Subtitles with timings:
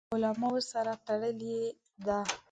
[0.09, 1.59] خولۍ د طب علماو سره تړلې
[2.05, 2.19] ده.